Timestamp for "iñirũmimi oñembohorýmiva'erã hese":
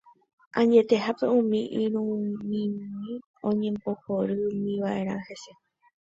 1.75-5.51